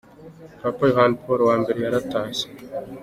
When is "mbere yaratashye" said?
1.61-2.45